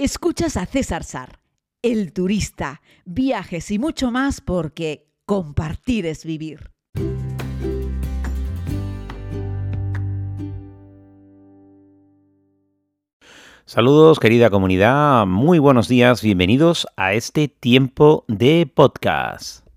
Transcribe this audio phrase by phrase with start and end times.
[0.00, 1.40] Escuchas a César Sar,
[1.82, 6.70] el turista, viajes y mucho más porque compartir es vivir.
[13.64, 19.67] Saludos querida comunidad, muy buenos días, bienvenidos a este tiempo de podcast.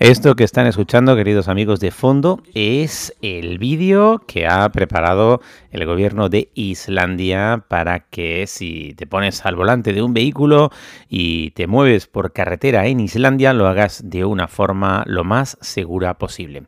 [0.00, 5.42] Esto que están escuchando, queridos amigos de fondo, es el vídeo que ha preparado
[5.72, 10.70] el gobierno de Islandia para que si te pones al volante de un vehículo
[11.10, 16.16] y te mueves por carretera en Islandia, lo hagas de una forma lo más segura
[16.16, 16.62] posible.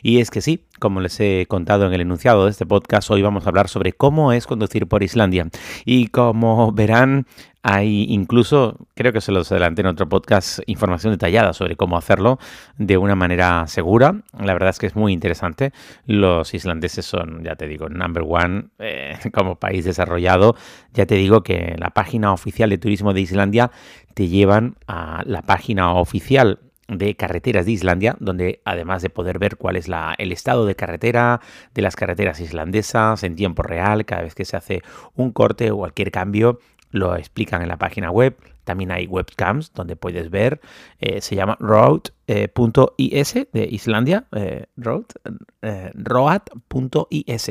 [0.00, 3.22] Y es que sí, como les he contado en el enunciado de este podcast, hoy
[3.22, 5.48] vamos a hablar sobre cómo es conducir por Islandia.
[5.84, 7.26] Y como verán,
[7.62, 12.38] hay incluso, creo que se los adelanté en otro podcast, información detallada sobre cómo hacerlo
[12.78, 14.22] de una manera segura.
[14.38, 15.72] La verdad es que es muy interesante.
[16.06, 20.54] Los islandeses son, ya te digo, number one eh, como país desarrollado.
[20.94, 23.72] Ya te digo que la página oficial de turismo de Islandia
[24.14, 29.56] te llevan a la página oficial de carreteras de Islandia, donde además de poder ver
[29.56, 31.40] cuál es la, el estado de carretera
[31.74, 34.82] de las carreteras islandesas en tiempo real, cada vez que se hace
[35.14, 38.36] un corte o cualquier cambio, lo explican en la página web.
[38.66, 40.60] También hay webcams donde puedes ver.
[40.98, 44.26] Eh, se llama road.is de Islandia.
[44.32, 45.04] Eh, road,
[45.62, 47.50] eh, road.is.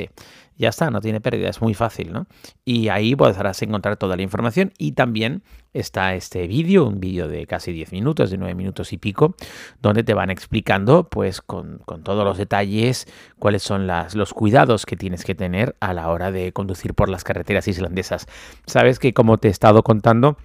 [0.58, 2.28] Ya está, no tiene pérdida, es muy fácil, ¿no?
[2.64, 4.74] Y ahí podrás encontrar toda la información.
[4.78, 5.42] Y también
[5.74, 9.36] está este vídeo, un vídeo de casi 10 minutos, de 9 minutos y pico,
[9.82, 13.08] donde te van explicando, pues, con, con todos los detalles,
[13.40, 17.24] cuáles son los cuidados que tienes que tener a la hora de conducir por las
[17.24, 18.28] carreteras islandesas.
[18.66, 20.38] Sabes que, como te he estado contando,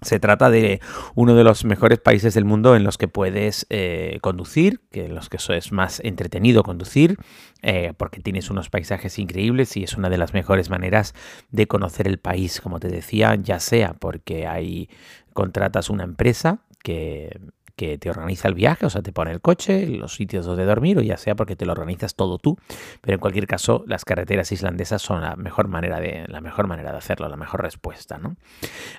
[0.00, 0.80] se trata de
[1.14, 5.14] uno de los mejores países del mundo en los que puedes eh, conducir, que en
[5.14, 7.16] los que eso es más entretenido conducir,
[7.62, 11.14] eh, porque tienes unos paisajes increíbles y es una de las mejores maneras
[11.50, 14.88] de conocer el país, como te decía, ya sea porque hay
[15.32, 17.40] contratas una empresa que
[17.78, 20.98] que te organiza el viaje, o sea, te pone el coche, los sitios donde dormir,
[20.98, 22.58] o ya sea porque te lo organizas todo tú.
[23.00, 26.90] Pero en cualquier caso, las carreteras islandesas son la mejor manera de, la mejor manera
[26.90, 28.18] de hacerlo, la mejor respuesta.
[28.18, 28.36] ¿no?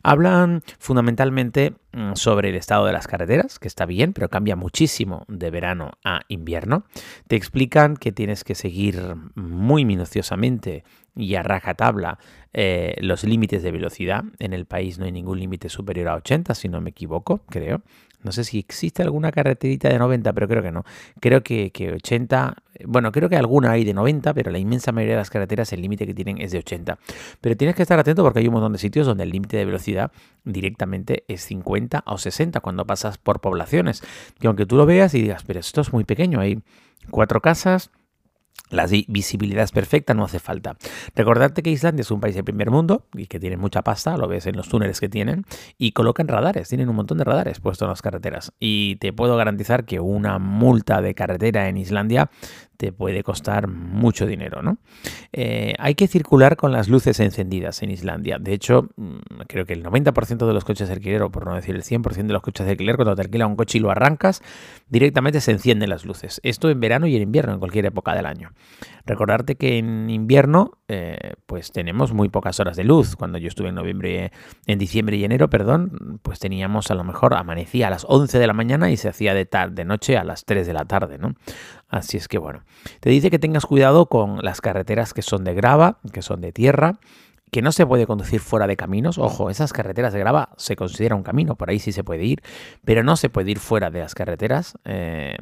[0.01, 5.25] Hablan fundamentalmente mm, sobre el estado de las carreteras, que está bien, pero cambia muchísimo
[5.27, 6.85] de verano a invierno.
[7.27, 10.85] Te explican que tienes que seguir muy minuciosamente
[11.17, 12.17] y a rajatabla
[12.53, 14.23] eh, los límites de velocidad.
[14.39, 17.81] En el país no hay ningún límite superior a 80, si no me equivoco, creo.
[18.21, 20.83] No sé si existe alguna carreterita de 90, pero creo que no.
[21.21, 22.53] Creo que, que 80,
[22.85, 25.81] bueno, creo que alguna hay de 90, pero la inmensa mayoría de las carreteras el
[25.81, 26.97] límite que tienen es de 80.
[27.39, 29.65] Pero tienes que estar atento porque hay un montón de sitios donde el límite de
[29.65, 30.11] velocidad
[30.43, 34.03] directamente es 50 o 60 cuando pasas por poblaciones.
[34.41, 36.61] Y aunque tú lo veas y digas, pero esto es muy pequeño, hay
[37.09, 37.91] cuatro casas,
[38.69, 40.77] la visibilidad es perfecta, no hace falta.
[41.15, 44.27] Recordarte que Islandia es un país de primer mundo y que tiene mucha pasta, lo
[44.27, 45.45] ves en los túneles que tienen,
[45.77, 48.53] y colocan radares, tienen un montón de radares puestos en las carreteras.
[48.59, 52.29] Y te puedo garantizar que una multa de carretera en Islandia
[52.79, 54.77] te puede costar mucho dinero, ¿no?
[55.33, 58.37] Eh, hay que circular con las luces encendidas en Islandia.
[58.39, 59.17] De hecho, mm,
[59.49, 62.27] creo que el 90% de los coches de alquiler, o por no decir el 100%
[62.27, 64.41] de los coches de alquiler, cuando te alquila un coche y lo arrancas,
[64.87, 66.39] directamente se encienden las luces.
[66.41, 68.53] Esto en verano y en invierno, en cualquier época del año.
[69.09, 73.15] Recordarte que en invierno, eh, pues tenemos muy pocas horas de luz.
[73.15, 74.31] Cuando yo estuve en noviembre,
[74.67, 78.45] en diciembre y enero, perdón, pues teníamos a lo mejor amanecía a las 11 de
[78.45, 81.17] la mañana y se hacía de tarde, de noche a las 3 de la tarde,
[81.17, 81.33] ¿no?
[81.87, 82.61] Así es que bueno,
[82.99, 86.51] te dice que tengas cuidado con las carreteras que son de grava, que son de
[86.51, 86.99] tierra,
[87.51, 89.17] que no se puede conducir fuera de caminos.
[89.17, 92.41] Ojo, esas carreteras de grava se considera un camino, por ahí sí se puede ir,
[92.85, 95.35] pero no se puede ir fuera de las carreteras, eh,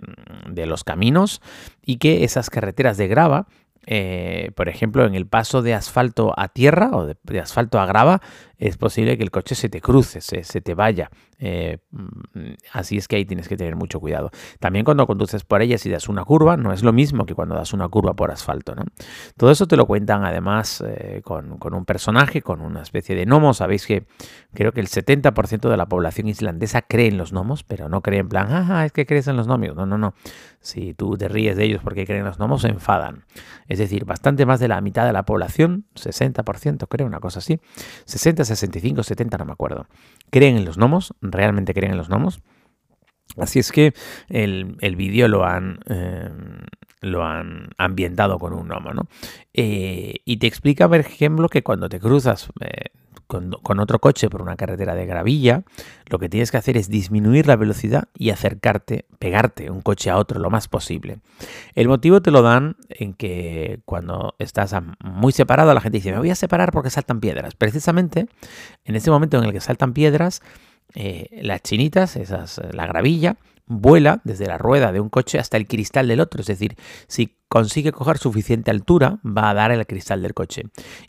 [0.49, 1.41] de los caminos,
[1.85, 3.47] y que esas carreteras de grava
[3.89, 8.21] eh, por ejemplo, en el paso de asfalto a tierra o de, asfalto a grava,
[8.57, 11.09] es posible que el coche se te cruce, se, te vaya.
[11.39, 14.31] Eh, mm, así es que ahí tienes que tener mucho cuidado.
[14.59, 17.55] También cuando conduces por ellas y das una curva, no es lo mismo que cuando
[17.55, 18.73] das una curva por asfalto.
[18.73, 18.83] ¿no?
[19.37, 23.53] Todo eso te lo cuentan además eh, con, un personaje, con una especie de gnomo.
[23.53, 24.07] Sabéis que
[24.53, 28.19] creo que el 70% de la población islandesa cree en los gnomos, pero no cree
[28.19, 29.75] en plan, ah, es que crees en los gnomos.
[29.75, 30.13] No, no, no.
[30.59, 33.25] Si tú te ríes de ellos porque creen en los gnomos, se enfadan.
[33.67, 37.59] Es decir, bastante más de la mitad de la población, 60% creo, una cosa así,
[38.05, 39.87] 60, 65, 70, no me acuerdo,
[40.29, 42.41] creen en los gnomos, realmente creen en los gnomos.
[43.35, 43.93] Así es que
[44.29, 46.29] el, el vídeo lo han, eh,
[47.01, 49.07] lo han ambientado con un gnomo, ¿no?
[49.53, 52.89] Eh, y te explica, por ejemplo, que cuando te cruzas eh,
[53.27, 55.63] con, con otro coche por una carretera de gravilla,
[56.07, 60.17] lo que tienes que hacer es disminuir la velocidad y acercarte, pegarte un coche a
[60.17, 61.19] otro lo más posible.
[61.75, 66.19] El motivo te lo dan en que cuando estás muy separado, la gente dice, me
[66.19, 67.55] voy a separar porque saltan piedras.
[67.55, 68.27] Precisamente
[68.85, 70.41] en ese momento en el que saltan piedras,
[70.95, 73.37] eh, las chinitas, esas, eh, la gravilla,
[73.69, 76.39] vuela desde la rueda de un coche hasta el cristal del otro.
[76.41, 76.75] Es decir,
[77.07, 80.63] si consigue coger suficiente altura, va a dar el cristal del coche.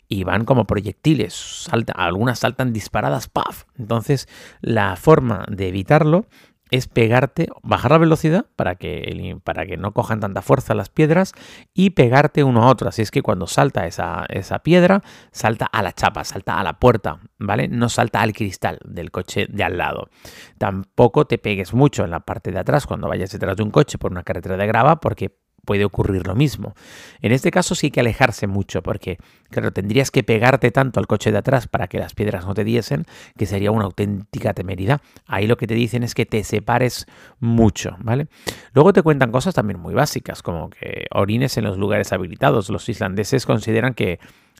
[0.07, 3.63] Y van como proyectiles, salta- algunas saltan disparadas, ¡paf!
[3.77, 4.27] Entonces,
[4.61, 6.27] la forma de evitarlo
[6.71, 11.33] es pegarte, bajar la velocidad para que, para que no cojan tanta fuerza las piedras
[11.73, 12.89] y pegarte uno a otro.
[12.89, 15.01] Así es que cuando salta esa, esa piedra,
[15.31, 17.67] salta a la chapa, salta a la puerta, ¿vale?
[17.67, 20.09] No salta al cristal del coche de al lado.
[20.57, 23.97] Tampoco te pegues mucho en la parte de atrás cuando vayas detrás de un coche
[23.97, 25.37] por una carretera de grava porque
[25.69, 26.73] puede ocurrir lo mismo.
[27.21, 29.19] En este caso sí hay que alejarse mucho porque,
[29.51, 32.63] claro, tendrías que pegarte tanto al coche de atrás para que las piedras no te
[32.63, 33.05] diesen
[33.37, 34.99] que sería una auténtica temeridad.
[35.27, 37.05] Ahí lo que te dicen es que te separes
[37.39, 38.29] mucho, ¿vale?
[38.73, 42.71] Luego te cuentan cosas también muy básicas, como que orines en los lugares habilitados.
[42.71, 44.19] Los islandeses consideran que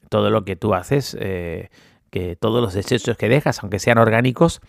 [0.09, 1.69] todo lo que tú haces, eh,
[2.11, 4.61] que todos los desechos que dejas, aunque sean orgánicos,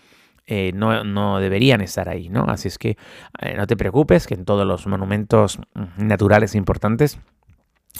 [0.53, 2.43] eh, no, no deberían estar ahí, ¿no?
[2.43, 2.97] Así es que
[3.39, 7.21] eh, no te preocupes, que en todos los monumentos mm, naturales importantes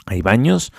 [0.05, 0.73] hay baños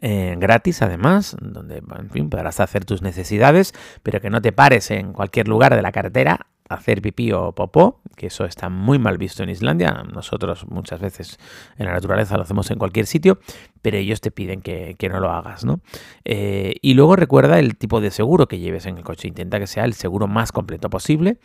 [0.00, 3.72] eh, gratis además, donde en fin, podrás hacer tus necesidades,
[4.02, 8.00] pero que no te pares en cualquier lugar de la carretera hacer pipí o popó,
[8.16, 10.04] que eso está muy mal visto en Islandia.
[10.12, 11.38] Nosotros muchas veces
[11.76, 13.38] en la naturaleza lo hacemos en cualquier sitio,
[13.82, 15.80] pero ellos te piden que, que no lo hagas, ¿no?
[16.24, 19.28] Eh, y luego recuerda el tipo de seguro que lleves en el coche.
[19.28, 21.38] Intenta que sea el seguro más completo posible,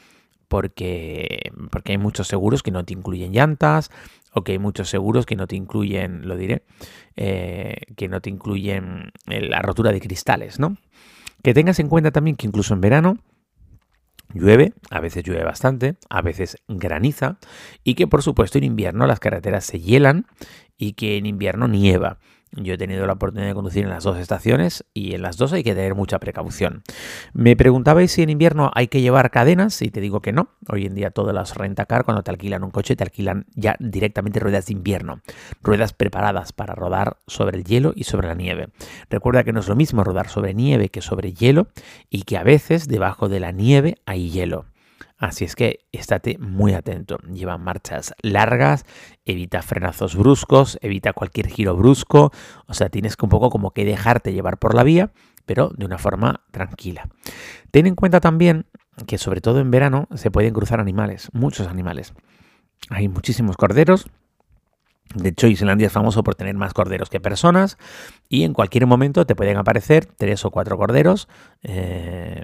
[0.47, 3.91] porque, porque hay muchos seguros que no te incluyen llantas,
[4.33, 6.63] o que hay muchos seguros que no te incluyen, lo diré,
[7.15, 10.77] eh, que no te incluyen la rotura de cristales, ¿no?
[11.43, 13.17] Que tengas en cuenta también que incluso en verano
[14.33, 17.37] llueve, a veces llueve bastante, a veces graniza,
[17.83, 20.25] y que por supuesto en invierno las carreteras se hielan
[20.77, 22.19] y que en invierno nieva.
[22.57, 25.53] Yo he tenido la oportunidad de conducir en las dos estaciones y en las dos
[25.53, 26.81] hay que tener mucha precaución.
[27.33, 30.49] Me preguntabais si en invierno hay que llevar cadenas y te digo que no.
[30.67, 34.39] Hoy en día todas las rentacar cuando te alquilan un coche te alquilan ya directamente
[34.39, 35.21] ruedas de invierno,
[35.61, 38.69] ruedas preparadas para rodar sobre el hielo y sobre la nieve.
[39.09, 41.67] Recuerda que no es lo mismo rodar sobre nieve que sobre hielo
[42.09, 44.65] y que a veces debajo de la nieve hay hielo.
[45.17, 47.17] Así es que estate muy atento.
[47.33, 48.85] Lleva marchas largas,
[49.25, 52.31] evita frenazos bruscos, evita cualquier giro brusco.
[52.67, 55.11] O sea, tienes que un poco como que dejarte llevar por la vía,
[55.45, 57.09] pero de una forma tranquila.
[57.71, 58.67] Ten en cuenta también
[59.07, 62.13] que sobre todo en verano se pueden cruzar animales, muchos animales.
[62.89, 64.07] Hay muchísimos corderos.
[65.15, 67.77] De hecho, Islandia es famoso por tener más corderos que personas
[68.29, 71.27] y en cualquier momento te pueden aparecer tres o cuatro corderos.
[71.63, 72.43] Eh,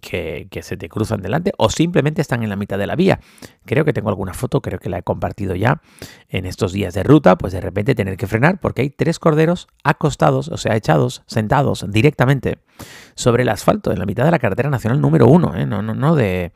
[0.00, 3.20] que, que, se te cruzan delante o simplemente están en la mitad de la vía.
[3.64, 5.80] Creo que tengo alguna foto, creo que la he compartido ya
[6.28, 9.68] en estos días de ruta, pues de repente tener que frenar porque hay tres corderos
[9.84, 12.58] acostados, o sea, echados, sentados directamente
[13.14, 15.66] sobre el asfalto en la mitad de la carretera nacional número uno, ¿eh?
[15.66, 16.52] no, no, no de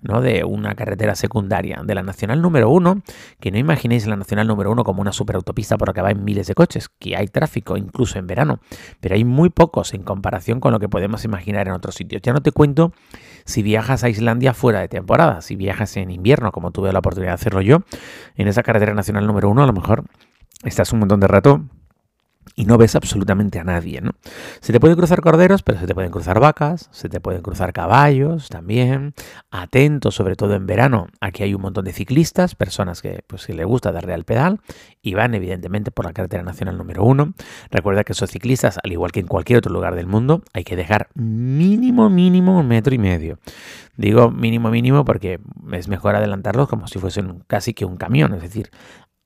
[0.00, 3.02] no de una carretera secundaria, de la nacional número uno,
[3.40, 6.46] que no imaginéis la nacional número uno como una superautopista por la que van miles
[6.46, 8.60] de coches, que hay tráfico incluso en verano,
[9.00, 12.22] pero hay muy pocos en comparación con lo que podemos imaginar en otros sitios.
[12.22, 12.92] Ya no te cuento
[13.44, 17.32] si viajas a Islandia fuera de temporada, si viajas en invierno, como tuve la oportunidad
[17.32, 17.78] de hacerlo yo,
[18.36, 20.04] en esa carretera nacional número uno, a lo mejor
[20.64, 21.64] estás un montón de rato
[22.54, 24.12] y no ves absolutamente a nadie, ¿no?
[24.60, 27.72] Se te pueden cruzar corderos, pero se te pueden cruzar vacas, se te pueden cruzar
[27.72, 29.14] caballos también.
[29.50, 33.54] Atento, sobre todo en verano, aquí hay un montón de ciclistas, personas que pues que
[33.54, 34.60] les gusta darle al pedal
[35.02, 37.34] y van evidentemente por la carretera nacional número uno.
[37.70, 40.76] Recuerda que esos ciclistas, al igual que en cualquier otro lugar del mundo, hay que
[40.76, 43.38] dejar mínimo, mínimo un metro y medio.
[43.96, 45.40] Digo mínimo, mínimo porque
[45.72, 48.70] es mejor adelantarlos como si fuesen casi que un camión, es decir,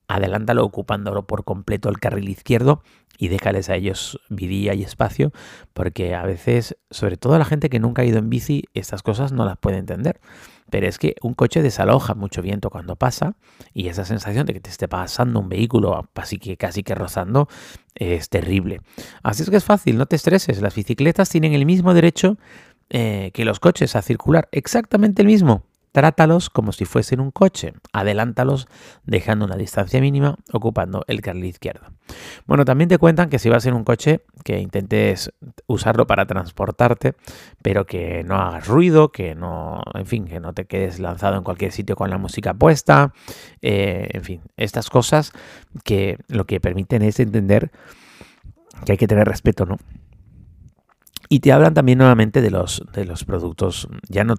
[0.09, 2.83] adelántalo ocupándolo por completo el carril izquierdo
[3.19, 5.33] y déjales a ellos vidilla y espacio,
[5.75, 9.33] porque a veces, sobre todo la gente que nunca ha ido en bici, estas cosas
[9.33, 10.21] no las puede entender.
[10.71, 13.37] Pero es que un coche desaloja mucho viento cuando pasa
[13.75, 17.47] y esa sensación de que te esté pasando un vehículo así que casi que rozando
[17.95, 18.81] es terrible.
[19.23, 20.63] Así es que es fácil, no te estreses.
[20.63, 22.39] Las bicicletas tienen el mismo derecho
[22.89, 25.65] eh, que los coches a circular, exactamente el mismo.
[25.93, 27.75] Trátalos como si fuesen un coche.
[27.93, 28.67] Adelántalos
[29.05, 31.87] dejando una distancia mínima ocupando el carril izquierdo.
[32.47, 35.33] Bueno, también te cuentan que si vas en un coche, que intentes
[35.67, 37.15] usarlo para transportarte,
[37.63, 41.45] pero que no hagas ruido, que no, en fin, que no te quedes lanzado en
[41.45, 43.13] cualquier sitio con la música puesta.
[43.61, 45.33] Eh, en fin, estas cosas
[45.85, 47.71] que lo que permiten es entender
[48.87, 49.79] que hay que tener respeto, ¿no?
[51.33, 54.35] Y te hablan también nuevamente de los, de los productos, ya no,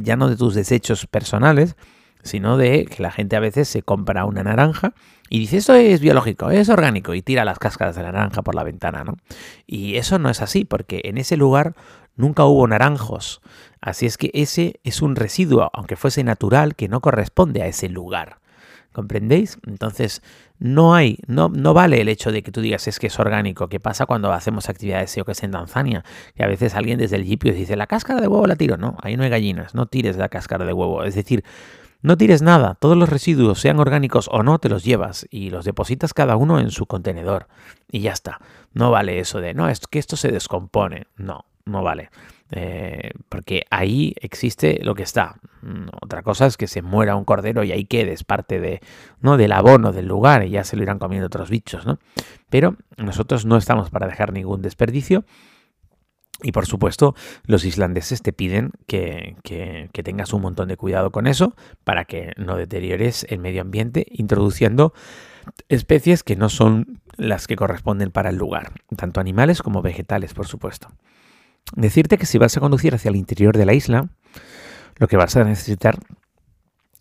[0.00, 1.76] ya no de tus desechos personales,
[2.22, 4.94] sino de que la gente a veces se compra una naranja
[5.28, 8.54] y dice, eso es biológico, es orgánico, y tira las cáscaras de la naranja por
[8.54, 9.18] la ventana, ¿no?
[9.66, 11.74] Y eso no es así, porque en ese lugar
[12.16, 13.42] nunca hubo naranjos.
[13.82, 17.90] Así es que ese es un residuo, aunque fuese natural, que no corresponde a ese
[17.90, 18.38] lugar.
[18.92, 19.58] ¿Comprendéis?
[19.66, 20.22] Entonces,
[20.58, 23.68] no hay, no, no vale el hecho de que tú digas es que es orgánico.
[23.68, 26.04] ¿Qué pasa cuando hacemos actividades, yo que es en Tanzania?
[26.34, 28.76] Que a veces alguien desde el jipio dice, la cáscara de huevo la tiro.
[28.76, 31.04] No, ahí no hay gallinas, no tires la cáscara de huevo.
[31.04, 31.44] Es decir,
[32.00, 35.64] no tires nada, todos los residuos, sean orgánicos o no, te los llevas y los
[35.64, 37.48] depositas cada uno en su contenedor.
[37.90, 38.40] Y ya está.
[38.72, 41.08] No vale eso de, no, es que esto se descompone.
[41.16, 42.10] No, no vale.
[42.50, 45.36] Eh, porque ahí existe lo que está.
[45.62, 48.80] Mm, otra cosa es que se muera un cordero y ahí quedes parte de,
[49.20, 49.36] ¿no?
[49.36, 51.98] del abono del lugar y ya se lo irán comiendo otros bichos, ¿no?
[52.48, 55.24] Pero nosotros no estamos para dejar ningún desperdicio.
[56.40, 61.26] Y por supuesto, los islandeses te piden que, que, tengas un montón de cuidado con
[61.26, 64.94] eso para que no deteriores el medio ambiente introduciendo
[65.68, 70.46] especies que no son las que corresponden para el lugar, tanto animales como vegetales, por
[70.46, 70.88] supuesto.
[71.74, 74.08] Decirte que si vas a conducir hacia el interior de la isla,
[74.96, 75.98] lo que vas a necesitar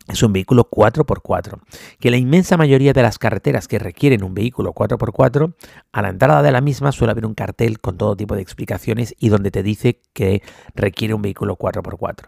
[0.07, 1.59] es un vehículo 4x4,
[1.99, 5.53] que la inmensa mayoría de las carreteras que requieren un vehículo 4x4,
[5.91, 9.15] a la entrada de la misma suele haber un cartel con todo tipo de explicaciones
[9.19, 10.41] y donde te dice que
[10.75, 12.25] requiere un vehículo 4x4.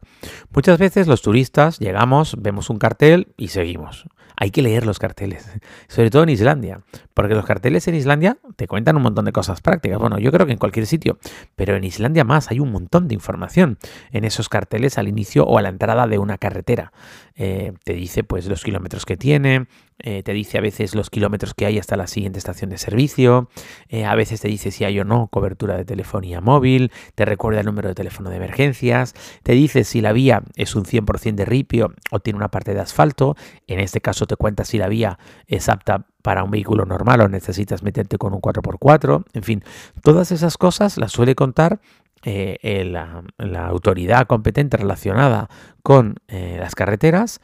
[0.53, 4.07] Muchas veces los turistas llegamos, vemos un cartel y seguimos.
[4.41, 5.49] Hay que leer los carteles,
[5.87, 6.81] sobre todo en Islandia,
[7.13, 9.99] porque los carteles en Islandia te cuentan un montón de cosas prácticas.
[9.99, 11.17] Bueno, yo creo que en cualquier sitio,
[11.55, 13.77] pero en Islandia más hay un montón de información
[14.11, 16.93] en esos carteles al inicio o a la entrada de una carretera.
[17.35, 19.67] Eh, te dice pues los kilómetros que tiene,
[19.99, 23.49] eh, te dice a veces los kilómetros que hay hasta la siguiente estación de servicio,
[23.89, 27.59] eh, a veces te dice si hay o no cobertura de telefonía móvil, te recuerda
[27.59, 31.45] el número de teléfono de emergencias, te dice si la vía es un 100% de
[31.45, 33.35] ripio o tiene una parte de asfalto,
[33.67, 37.29] en este caso te cuenta si la vía es apta para un vehículo normal o
[37.29, 39.63] necesitas meterte con un 4x4, en fin,
[40.01, 41.79] todas esas cosas las suele contar
[42.23, 43.23] eh, la,
[43.67, 45.49] autoridad competente relacionada
[45.83, 47.41] con las carreteras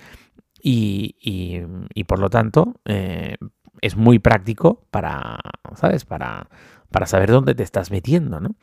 [0.67, 3.37] y, por lo tanto eh,
[3.81, 5.37] es muy práctico para,
[5.75, 6.05] ¿sabes?
[6.05, 6.49] Para,
[6.89, 8.55] para saber dónde te estás metiendo, ¿no?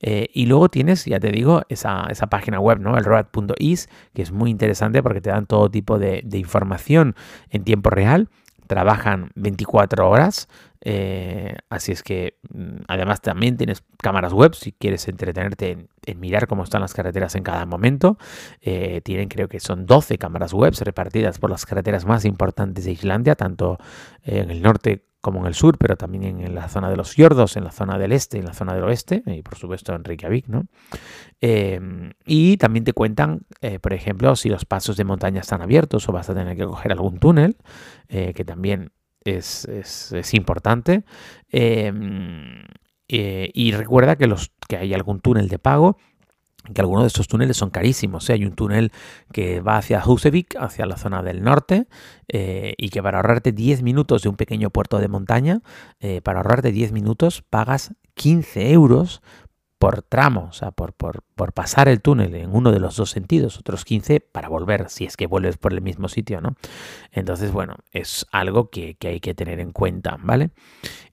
[0.00, 2.96] Eh, y luego tienes, ya te digo, esa, página web, ¿no?
[2.96, 7.16] El road.is, que es muy interesante porque te dan todo tipo de, de información
[7.50, 8.28] en tiempo real
[8.68, 10.48] trabajan 24 horas.
[10.80, 16.46] Eh, así es que mm, además también tienes cámaras web si quieres entretenerte en, mirar
[16.46, 18.18] cómo están las carreteras en cada momento.
[18.60, 22.92] Eh, tienen creo que son 12 cámaras web repartidas por las carreteras más importantes de
[22.92, 23.78] Islandia, tanto
[24.22, 27.56] en el norte como en el sur, pero también en, la zona de los fiordos,
[27.56, 30.46] en la zona del este, en la zona del oeste, y por supuesto en Reykjavik,
[30.46, 30.66] ¿no?
[31.40, 36.08] Em, y también te cuentan, eh, por ejemplo, si los pasos de montaña están abiertos
[36.08, 37.56] o vas a tener que coger algún túnel,
[38.08, 38.92] eh, que también
[39.28, 41.04] es, es importante.
[41.50, 42.64] Em,
[43.08, 45.96] eh, y recuerda que, los, que hay algún túnel de pago
[46.74, 48.28] que algunos de estos túneles son carísimos.
[48.28, 48.34] ¿eh?
[48.34, 48.92] Hay un túnel
[49.32, 51.86] que va hacia Husevik, hacia la zona del norte,
[52.28, 55.62] eh, y que para ahorrarte 10 minutos de un pequeño puerto de montaña,
[56.22, 59.22] para ahorrarte 10 minutos pagas 15 euros
[59.78, 63.58] por tramo, o sea, por, por, pasar el túnel en uno de los dos sentidos,
[63.58, 66.56] otros 15 para volver, si es que vuelves por el mismo sitio, ¿no?
[67.12, 70.50] Entonces, bueno, es algo que, hay que tener en cuenta, ¿vale?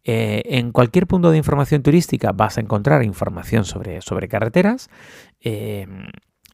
[0.04, 4.90] Eh, en cualquier punto de información turística vas a encontrar información sobre, sobre carreteras.
[5.40, 5.88] Eh,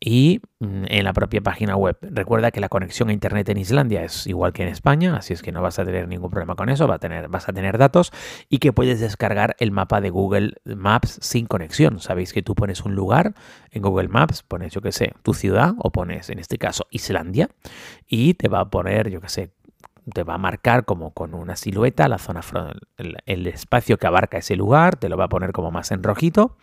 [0.04, 1.96] y mm, en la propia página web.
[2.02, 5.44] Recuerda que la conexión a internet en Islandia es igual que en España, así es
[5.44, 7.78] que no vas a tener ningún problema con eso, va a tener, vas a tener
[7.78, 8.12] datos
[8.50, 12.00] y que puedes descargar el mapa de Google Maps sin conexión.
[12.00, 13.36] Sabéis que tú pones un lugar
[13.70, 17.50] en Google Maps, pones yo que sé, tu ciudad o pones en este caso Islandia
[18.08, 19.52] y te va a poner yo que sé
[20.14, 22.42] te va a marcar como con una silueta la zona
[22.98, 26.04] el, el, espacio que abarca ese lugar, te lo va a poner como más en
[26.04, 26.58] rojito.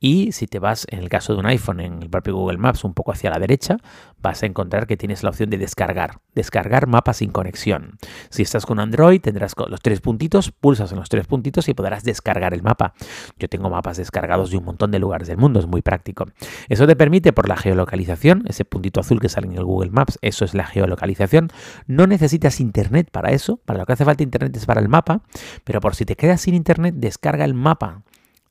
[0.00, 2.84] Y si te vas en el caso de un iPhone en el propio Google Maps
[2.84, 3.76] un poco hacia la derecha,
[4.22, 7.98] vas a encontrar que tienes la opción de descargar, descargar mapas sin conexión.
[8.28, 12.04] Si estás con Android tendrás los tres puntitos, pulsas en los tres puntitos y podrás
[12.04, 12.94] descargar el mapa.
[13.38, 16.26] Yo tengo mapas descargados de un montón de lugares del mundo, es muy práctico.
[16.68, 20.18] Eso te permite por la geolocalización, ese puntito azul que sale en el Google Maps,
[20.22, 21.48] eso es la geolocalización.
[21.86, 25.22] No necesitas internet para eso, para lo que hace falta internet es para el mapa,
[25.64, 28.02] pero por si te quedas sin internet, descarga el mapa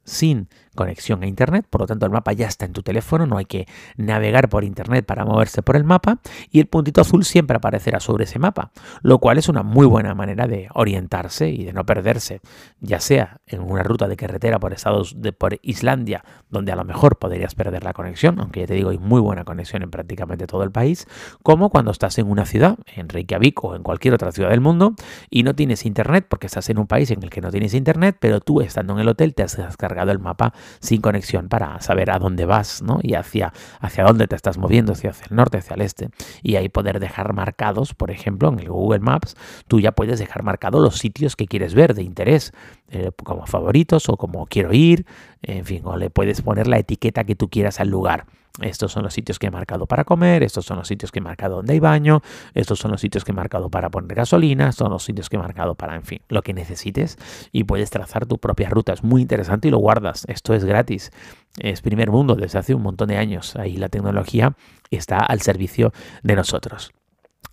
[0.03, 0.49] sin
[0.79, 3.43] conexión a Internet, por lo tanto el mapa ya está en tu teléfono, no hay
[3.43, 3.67] que
[3.97, 6.19] navegar por Internet para moverse por el mapa
[6.51, 8.71] y el puntito azul siempre aparecerá sobre ese mapa,
[9.01, 12.39] lo cual es una muy buena manera de orientarse y de no perderse,
[12.79, 16.85] ya sea en una ruta de carretera por Estados de por Islandia, donde a lo
[16.85, 20.47] mejor podrías perder la conexión, aunque ya te digo hay muy buena conexión en prácticamente
[20.47, 21.07] todo el país,
[21.43, 24.93] como cuando estás en una ciudad, en Reykjavik o en cualquier otra ciudad del mundo
[25.29, 28.15] y no tienes internet porque estás en un país en el que no tienes internet,
[28.17, 32.11] pero tú estando en el hotel te has descargado el mapa sin conexión para saber
[32.11, 32.99] a dónde vas, ¿no?
[33.01, 36.09] Y hacia, hacia dónde te estás moviendo, hacia, el norte, hacia el este.
[36.43, 39.35] Y ahí poder dejar marcados, por ejemplo, en el Google Maps,
[39.67, 42.53] tú ya puedes dejar marcados los sitios que quieres ver de interés,
[42.89, 45.05] eh, como favoritos o como quiero ir,
[45.41, 48.25] en fin, o le puedes poner la etiqueta que tú quieras al lugar.
[48.61, 51.21] Estos son los sitios que he marcado para comer, estos son los sitios que he
[51.21, 52.21] marcado donde hay baño,
[52.53, 55.37] estos son los sitios que he marcado para poner gasolina, estos son los sitios que
[55.37, 57.17] he marcado para, en fin, lo que necesites
[57.51, 58.93] y puedes trazar tu propia ruta.
[58.93, 60.25] Es muy interesante y lo guardas.
[60.27, 61.11] Esto es gratis.
[61.57, 63.55] Es primer mundo desde hace un montón de años.
[63.55, 64.55] Ahí la tecnología
[64.91, 66.91] está al servicio de nosotros.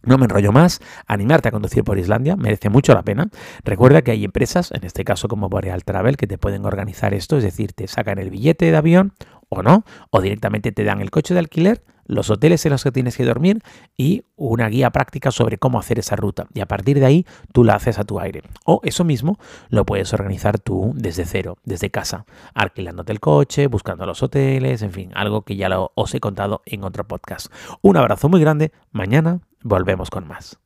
[0.02, 3.28] No me enrollo más, animarte a conducir por Islandia merece mucho la pena.
[3.64, 7.38] Recuerda que hay empresas, en este caso como Boreal Travel, que te pueden organizar esto,
[7.38, 9.14] es decir, te sacan el billete de avión
[9.58, 12.92] o no, o directamente te dan el coche de alquiler, los hoteles en los que
[12.92, 13.62] tienes que dormir
[13.96, 16.46] y una guía práctica sobre cómo hacer esa ruta.
[16.54, 18.42] Y a partir de ahí tú la haces a tu aire.
[18.64, 24.06] O eso mismo lo puedes organizar tú desde cero, desde casa, alquilándote el coche, buscando
[24.06, 27.52] los hoteles, en fin, algo que ya lo, os he contado en otro podcast.
[27.82, 28.72] Un abrazo muy grande.
[28.92, 30.58] Mañana volvemos con más.